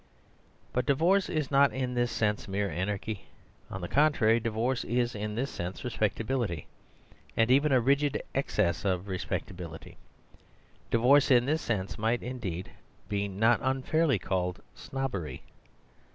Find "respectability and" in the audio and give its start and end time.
5.83-7.51